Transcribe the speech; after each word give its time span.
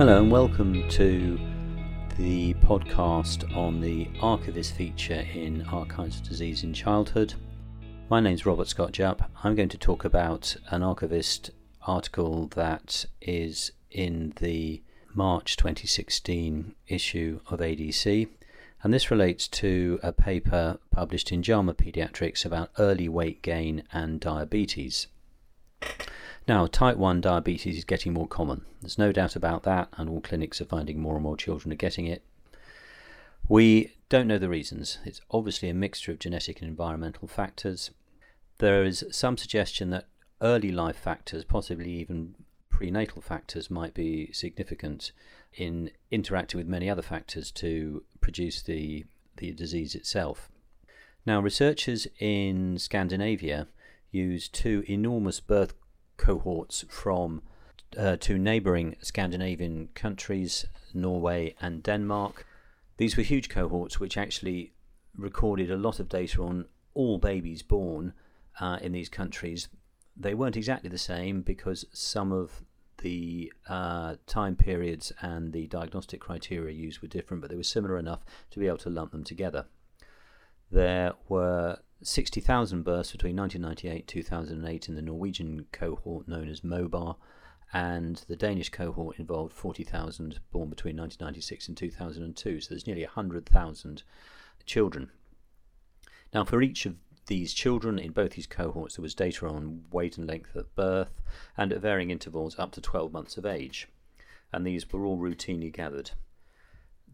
Hello, 0.00 0.16
and 0.16 0.32
welcome 0.32 0.88
to 0.88 1.38
the 2.16 2.54
podcast 2.54 3.54
on 3.54 3.82
the 3.82 4.08
Archivist 4.22 4.74
feature 4.74 5.26
in 5.34 5.60
Archives 5.70 6.20
of 6.20 6.26
Disease 6.26 6.64
in 6.64 6.72
Childhood. 6.72 7.34
My 8.08 8.18
name's 8.18 8.46
Robert 8.46 8.66
Scott 8.66 8.92
Jupp. 8.92 9.30
I'm 9.44 9.54
going 9.54 9.68
to 9.68 9.76
talk 9.76 10.06
about 10.06 10.56
an 10.70 10.82
Archivist 10.82 11.50
article 11.86 12.46
that 12.54 13.04
is 13.20 13.72
in 13.90 14.32
the 14.40 14.82
March 15.12 15.58
2016 15.58 16.74
issue 16.88 17.40
of 17.50 17.60
ADC, 17.60 18.26
and 18.82 18.94
this 18.94 19.10
relates 19.10 19.48
to 19.48 20.00
a 20.02 20.14
paper 20.14 20.78
published 20.90 21.30
in 21.30 21.42
JAMA 21.42 21.74
Pediatrics 21.74 22.46
about 22.46 22.70
early 22.78 23.10
weight 23.10 23.42
gain 23.42 23.82
and 23.92 24.18
diabetes. 24.18 25.08
Now, 26.50 26.66
type 26.66 26.96
1 26.96 27.20
diabetes 27.20 27.76
is 27.76 27.84
getting 27.84 28.12
more 28.12 28.26
common. 28.26 28.64
There's 28.80 28.98
no 28.98 29.12
doubt 29.12 29.36
about 29.36 29.62
that, 29.62 29.88
and 29.96 30.10
all 30.10 30.20
clinics 30.20 30.60
are 30.60 30.64
finding 30.64 30.98
more 30.98 31.14
and 31.14 31.22
more 31.22 31.36
children 31.36 31.72
are 31.72 31.76
getting 31.76 32.08
it. 32.08 32.24
We 33.48 33.94
don't 34.08 34.26
know 34.26 34.36
the 34.36 34.48
reasons. 34.48 34.98
It's 35.04 35.20
obviously 35.30 35.68
a 35.68 35.74
mixture 35.74 36.10
of 36.10 36.18
genetic 36.18 36.60
and 36.60 36.68
environmental 36.68 37.28
factors. 37.28 37.92
There 38.58 38.82
is 38.82 39.04
some 39.12 39.36
suggestion 39.36 39.90
that 39.90 40.08
early 40.42 40.72
life 40.72 40.96
factors, 40.96 41.44
possibly 41.44 41.92
even 41.92 42.34
prenatal 42.68 43.22
factors, 43.22 43.70
might 43.70 43.94
be 43.94 44.32
significant 44.32 45.12
in 45.54 45.92
interacting 46.10 46.58
with 46.58 46.66
many 46.66 46.90
other 46.90 47.00
factors 47.00 47.52
to 47.52 48.02
produce 48.20 48.60
the, 48.60 49.06
the 49.36 49.52
disease 49.52 49.94
itself. 49.94 50.50
Now, 51.24 51.38
researchers 51.38 52.08
in 52.18 52.76
Scandinavia 52.76 53.68
used 54.10 54.52
two 54.52 54.82
enormous 54.88 55.38
birth 55.38 55.74
cohorts 56.20 56.84
from 56.88 57.42
uh, 57.96 58.16
two 58.20 58.38
neighbouring 58.38 58.94
Scandinavian 59.00 59.88
countries, 59.94 60.66
Norway 60.92 61.54
and 61.60 61.82
Denmark. 61.82 62.46
These 62.98 63.16
were 63.16 63.22
huge 63.22 63.48
cohorts 63.48 63.98
which 63.98 64.18
actually 64.18 64.72
recorded 65.16 65.70
a 65.70 65.76
lot 65.76 65.98
of 65.98 66.08
data 66.08 66.42
on 66.42 66.66
all 66.94 67.18
babies 67.18 67.62
born 67.62 68.12
uh, 68.60 68.78
in 68.82 68.92
these 68.92 69.08
countries. 69.08 69.68
They 70.14 70.34
weren't 70.34 70.56
exactly 70.56 70.90
the 70.90 70.98
same 70.98 71.40
because 71.40 71.86
some 71.92 72.32
of 72.32 72.62
the 72.98 73.50
uh, 73.66 74.16
time 74.26 74.56
periods 74.56 75.12
and 75.22 75.54
the 75.54 75.66
diagnostic 75.68 76.20
criteria 76.20 76.74
used 76.74 77.00
were 77.00 77.08
different, 77.08 77.40
but 77.40 77.48
they 77.48 77.56
were 77.56 77.62
similar 77.62 77.96
enough 77.96 78.20
to 78.50 78.58
be 78.58 78.66
able 78.66 78.76
to 78.78 78.90
lump 78.90 79.12
them 79.12 79.24
together. 79.24 79.64
There 80.70 81.14
were 81.28 81.78
60,000 82.02 82.82
births 82.82 83.12
between 83.12 83.36
1998 83.36 84.06
2008 84.06 84.88
in 84.88 84.94
the 84.94 85.02
Norwegian 85.02 85.66
cohort 85.72 86.26
known 86.26 86.48
as 86.48 86.62
MoBa, 86.62 87.16
and 87.72 88.24
the 88.26 88.36
Danish 88.36 88.70
cohort 88.70 89.18
involved 89.18 89.52
40,000 89.52 90.40
born 90.50 90.68
between 90.68 90.96
1996 90.96 91.68
and 91.68 91.76
2002. 91.76 92.60
So 92.60 92.68
there's 92.70 92.86
nearly 92.86 93.04
100,000 93.04 94.02
children. 94.64 95.10
Now, 96.32 96.44
for 96.44 96.62
each 96.62 96.86
of 96.86 96.96
these 97.26 97.52
children 97.52 97.98
in 97.98 98.12
both 98.12 98.32
these 98.32 98.46
cohorts, 98.46 98.96
there 98.96 99.02
was 99.02 99.14
data 99.14 99.46
on 99.46 99.84
weight 99.92 100.18
and 100.18 100.26
length 100.26 100.56
at 100.56 100.74
birth 100.74 101.20
and 101.56 101.72
at 101.72 101.80
varying 101.80 102.10
intervals 102.10 102.58
up 102.58 102.72
to 102.72 102.80
12 102.80 103.12
months 103.12 103.36
of 103.36 103.46
age, 103.46 103.88
and 104.52 104.66
these 104.66 104.90
were 104.92 105.04
all 105.04 105.18
routinely 105.18 105.72
gathered. 105.72 106.12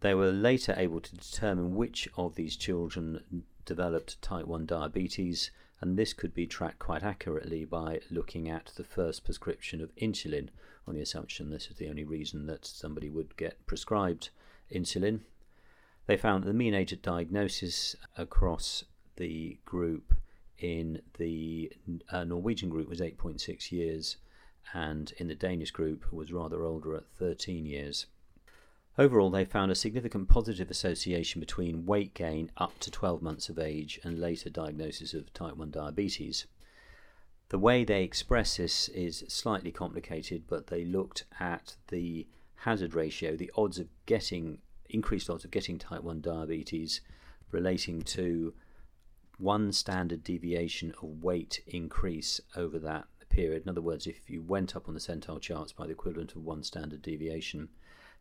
They 0.00 0.14
were 0.14 0.30
later 0.30 0.74
able 0.76 1.00
to 1.00 1.16
determine 1.16 1.74
which 1.74 2.08
of 2.16 2.34
these 2.34 2.56
children 2.56 3.44
developed 3.64 4.20
type 4.22 4.46
1 4.46 4.66
diabetes, 4.66 5.50
and 5.80 5.96
this 5.96 6.12
could 6.12 6.34
be 6.34 6.46
tracked 6.46 6.78
quite 6.78 7.02
accurately 7.02 7.64
by 7.64 8.00
looking 8.10 8.48
at 8.48 8.72
the 8.76 8.84
first 8.84 9.24
prescription 9.24 9.80
of 9.80 9.94
insulin 9.96 10.48
on 10.86 10.94
the 10.94 11.00
assumption 11.00 11.50
this 11.50 11.68
is 11.68 11.76
the 11.76 11.88
only 11.88 12.04
reason 12.04 12.46
that 12.46 12.64
somebody 12.64 13.08
would 13.08 13.36
get 13.36 13.66
prescribed 13.66 14.30
insulin. 14.72 15.20
They 16.06 16.16
found 16.16 16.44
that 16.44 16.48
the 16.48 16.54
mean 16.54 16.74
age 16.74 16.92
at 16.92 17.02
diagnosis 17.02 17.96
across 18.16 18.84
the 19.16 19.58
group 19.64 20.14
in 20.58 21.00
the 21.18 21.72
uh, 22.10 22.24
Norwegian 22.24 22.68
group 22.68 22.88
was 22.88 23.00
8.6 23.00 23.72
years, 23.72 24.16
and 24.72 25.12
in 25.18 25.28
the 25.28 25.34
Danish 25.34 25.70
group 25.70 26.12
was 26.12 26.32
rather 26.32 26.62
older 26.62 26.96
at 26.96 27.06
13 27.18 27.66
years. 27.66 28.06
Overall, 28.96 29.30
they 29.30 29.44
found 29.44 29.72
a 29.72 29.74
significant 29.74 30.28
positive 30.28 30.70
association 30.70 31.40
between 31.40 31.84
weight 31.84 32.14
gain 32.14 32.50
up 32.56 32.78
to 32.78 32.92
12 32.92 33.22
months 33.22 33.48
of 33.48 33.58
age 33.58 33.98
and 34.04 34.20
later 34.20 34.48
diagnosis 34.48 35.14
of 35.14 35.32
type 35.32 35.56
1 35.56 35.72
diabetes. 35.72 36.46
The 37.48 37.58
way 37.58 37.82
they 37.84 38.04
express 38.04 38.56
this 38.56 38.88
is 38.90 39.24
slightly 39.26 39.72
complicated, 39.72 40.44
but 40.46 40.68
they 40.68 40.84
looked 40.84 41.24
at 41.40 41.76
the 41.88 42.28
hazard 42.58 42.94
ratio, 42.94 43.36
the 43.36 43.50
odds 43.56 43.80
of 43.80 43.88
getting 44.06 44.58
increased 44.88 45.28
odds 45.28 45.44
of 45.44 45.50
getting 45.50 45.76
type 45.76 46.02
1 46.02 46.20
diabetes 46.20 47.00
relating 47.50 48.02
to 48.02 48.54
one 49.38 49.72
standard 49.72 50.22
deviation 50.22 50.94
of 51.02 51.22
weight 51.22 51.62
increase 51.66 52.40
over 52.54 52.78
that 52.78 53.06
period. 53.28 53.64
In 53.64 53.68
other 53.68 53.82
words, 53.82 54.06
if 54.06 54.30
you 54.30 54.40
went 54.40 54.76
up 54.76 54.86
on 54.86 54.94
the 54.94 55.00
centile 55.00 55.40
charts 55.40 55.72
by 55.72 55.86
the 55.86 55.92
equivalent 55.92 56.36
of 56.36 56.44
one 56.44 56.62
standard 56.62 57.02
deviation, 57.02 57.68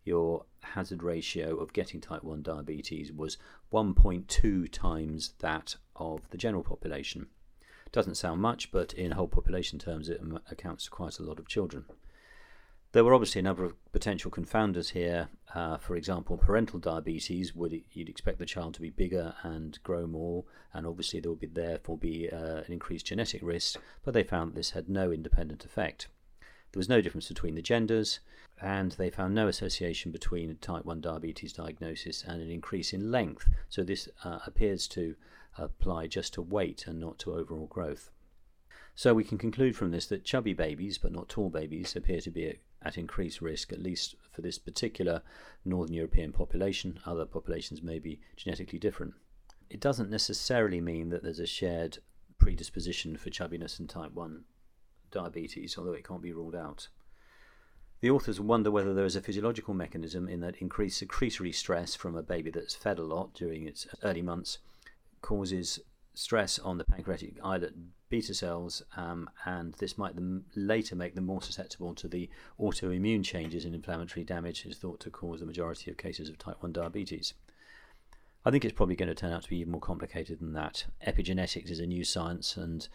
your 0.04 0.46
hazard 0.62 1.04
ratio 1.04 1.56
of 1.58 1.74
getting 1.74 2.02
type 2.02 2.24
1 2.24 2.42
diabetes 2.42 3.12
was 3.12 3.38
1.2 3.72 4.72
times 4.72 5.34
that 5.40 5.76
of 5.96 6.30
the 6.30 6.38
general 6.38 6.64
population. 6.64 7.28
Doesn't 7.92 8.16
sound 8.16 8.42
much, 8.42 8.72
but 8.72 8.94
in 8.94 9.12
whole 9.12 9.28
population 9.28 9.78
terms, 9.78 10.10
it 10.10 10.20
accounts 10.50 10.86
for 10.86 10.92
quite 10.92 11.20
a 11.20 11.24
lot 11.24 11.40
of 11.40 11.48
children. 11.48 11.86
There 12.94 13.04
were 13.04 13.14
obviously 13.16 13.40
a 13.40 13.44
number 13.44 13.66
of 13.66 13.74
potential 13.92 14.30
confounders 14.30 14.92
here. 14.92 15.30
Uh, 15.54 15.78
for 15.78 15.96
example, 15.96 16.38
parental 16.38 16.80
diabetes 16.80 17.56
would 17.56 17.82
you'd 17.92 18.10
expect 18.10 18.38
the 18.38 18.46
child 18.46 18.76
to 18.76 18.82
be 18.82 18.92
bigger 18.92 19.34
and 19.42 19.82
grow 19.82 20.06
more, 20.06 20.46
and 20.74 20.86
obviously 20.86 21.20
there 21.20 21.32
would 21.32 21.40
be 21.40 21.48
therefore 21.48 21.98
be 21.98 22.30
uh, 22.30 22.58
an 22.58 22.72
increased 22.72 23.08
genetic 23.08 23.42
risk. 23.44 23.80
But 24.04 24.14
they 24.14 24.24
found 24.24 24.54
this 24.54 24.72
had 24.72 24.90
no 24.90 25.12
independent 25.12 25.66
effect. 25.66 26.08
There 26.74 26.80
was 26.80 26.90
no 26.90 27.02
difference 27.02 27.28
between 27.28 27.54
the 27.54 27.62
genders, 27.62 28.20
and 28.60 28.94
they 28.94 29.12
found 29.12 29.36
no 29.36 29.48
association 29.48 30.12
between 30.12 30.56
type 30.58 30.86
1 30.86 31.02
diabetes 31.02 31.54
diagnosis 31.54 32.24
and 32.24 32.42
an 32.42 32.50
increase 32.50 32.94
in 32.94 33.12
length. 33.12 33.48
So 33.70 33.84
this 33.84 34.10
uh, 34.24 34.40
appears 34.48 34.88
to 34.90 35.16
apply 35.56 36.08
just 36.08 36.34
to 36.34 36.42
weight 36.42 36.88
and 36.88 37.00
not 37.00 37.20
to 37.20 37.34
overall 37.36 37.68
growth. 37.68 38.10
So 38.96 39.14
we 39.14 39.24
can 39.24 39.38
conclude 39.38 39.76
from 39.76 39.92
this 39.92 40.08
that 40.08 40.24
chubby 40.24 40.54
babies, 40.54 40.98
but 40.98 41.12
not 41.12 41.30
tall 41.30 41.52
babies, 41.52 41.96
appear 41.96 42.22
to 42.22 42.32
be 42.32 42.58
at 42.82 42.98
increased 42.98 43.40
risk, 43.40 43.72
at 43.72 43.82
least 43.82 44.16
for 44.32 44.42
this 44.42 44.58
particular 44.58 45.22
Northern 45.64 45.94
European 45.94 46.32
population. 46.32 47.00
Other 47.06 47.26
populations 47.26 47.84
may 47.84 48.00
be 48.00 48.20
genetically 48.36 48.80
different. 48.80 49.14
It 49.70 49.80
doesn't 49.80 50.10
necessarily 50.10 50.82
mean 50.82 51.10
that 51.10 51.22
there's 51.22 51.40
a 51.40 51.46
shared 51.46 52.00
predisposition 52.40 53.16
for 53.16 53.30
chubbiness 53.30 53.78
and 53.78 53.88
type 53.88 54.14
1 54.14 54.44
diabetes, 55.14 55.78
although 55.78 55.94
it 55.94 56.06
can't 56.06 56.22
be 56.22 56.34
ruled 56.34 56.56
out. 56.56 56.90
The 58.02 58.10
authors 58.10 58.42
wonder 58.42 58.70
whether 58.70 58.94
there 58.94 59.06
is 59.06 59.16
a 59.16 59.22
physiological 59.22 59.74
mechanism 59.74 60.28
in 60.28 60.42
that 60.42 60.58
increased 60.58 60.98
secretory 60.98 61.54
stress 61.54 61.96
from 61.96 62.18
a 62.18 62.22
baby 62.22 62.52
that's 62.52 62.76
fed 62.76 63.00
a 63.00 63.04
lot 63.04 63.34
during 63.34 63.66
its 63.66 63.88
early 64.04 64.22
months 64.22 64.58
causes 65.22 65.80
stress 66.14 66.60
on 66.60 66.78
the 66.78 66.84
pancreatic 66.84 67.38
islet 67.44 67.74
beta 68.10 68.34
cells, 68.34 68.84
um, 68.96 69.30
and 69.46 69.74
this 69.76 69.98
might 69.98 70.16
them 70.16 70.46
later 70.56 70.96
make 70.96 71.16
them 71.16 71.26
more 71.26 71.42
susceptible 71.42 71.96
to 71.96 72.08
the 72.08 72.30
autoimmune 72.60 73.24
changes 73.24 73.66
and 73.66 73.74
inflammatory 73.74 74.24
damage 74.24 74.66
is 74.66 74.78
thought 74.78 75.00
to 75.00 75.10
cause 75.10 75.40
the 75.40 75.46
majority 75.46 75.90
of 75.90 75.98
cases 75.98 76.30
of 76.30 76.38
type 76.38 76.62
1 76.62 76.74
diabetes. 76.74 77.34
I 78.46 78.52
think 78.52 78.66
it's 78.66 78.74
probably 78.74 78.96
going 78.96 79.10
to 79.10 79.16
turn 79.16 79.32
out 79.32 79.44
to 79.44 79.50
be 79.50 79.60
even 79.60 79.72
more 79.72 79.82
complicated 79.82 80.40
than 80.40 80.54
that. 80.54 80.86
Epigenetics 81.08 81.72
is 81.72 81.80
a 81.80 81.88
new 81.88 82.04
science, 82.04 82.58
and 82.58 82.88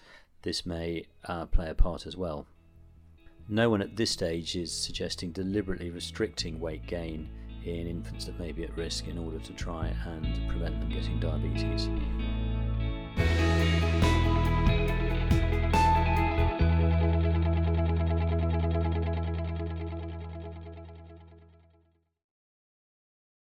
this 0.43 0.65
may 0.65 1.07
uh, 1.25 1.47
play 1.47 1.69
a 1.69 1.75
part 1.75 2.07
as 2.07 2.17
well. 2.17 2.47
No 3.49 3.71
one 3.71 3.81
at 3.81 3.97
this 3.97 4.11
stage 4.11 4.57
is 4.57 4.73
suggesting 4.73 5.33
deliberately 5.33 5.91
restricting 5.91 6.61
weight 6.61 6.87
gain 6.87 7.31
in 7.65 7.87
infants 7.87 8.27
that 8.27 8.39
may 8.39 8.53
be 8.53 8.65
at 8.65 8.77
risk 8.77 9.09
in 9.09 9.19
order 9.19 9.39
to 9.39 9.53
try 9.55 9.89
and 10.07 10.49
prevent 10.49 10.81
them 10.81 10.91
getting 10.91 11.19
diabetes. 11.19 11.89